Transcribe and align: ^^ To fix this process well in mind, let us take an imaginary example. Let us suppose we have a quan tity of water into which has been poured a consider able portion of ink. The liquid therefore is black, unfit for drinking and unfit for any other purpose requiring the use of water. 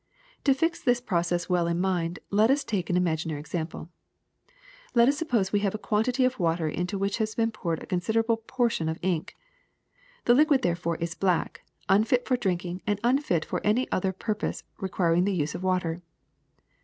^^ 0.41 0.43
To 0.45 0.55
fix 0.55 0.81
this 0.81 0.99
process 0.99 1.47
well 1.47 1.67
in 1.67 1.79
mind, 1.79 2.17
let 2.31 2.49
us 2.49 2.63
take 2.63 2.89
an 2.89 2.97
imaginary 2.97 3.39
example. 3.39 3.87
Let 4.95 5.07
us 5.07 5.15
suppose 5.15 5.51
we 5.53 5.59
have 5.59 5.75
a 5.75 5.77
quan 5.77 6.03
tity 6.05 6.25
of 6.25 6.39
water 6.39 6.67
into 6.67 6.97
which 6.97 7.19
has 7.19 7.35
been 7.35 7.51
poured 7.51 7.83
a 7.83 7.85
consider 7.85 8.21
able 8.21 8.37
portion 8.37 8.89
of 8.89 8.97
ink. 9.03 9.37
The 10.25 10.33
liquid 10.33 10.63
therefore 10.63 10.95
is 10.95 11.13
black, 11.13 11.61
unfit 11.87 12.25
for 12.25 12.35
drinking 12.35 12.81
and 12.87 12.99
unfit 13.03 13.45
for 13.45 13.61
any 13.63 13.87
other 13.91 14.11
purpose 14.11 14.63
requiring 14.79 15.25
the 15.25 15.35
use 15.35 15.53
of 15.53 15.61
water. 15.61 16.01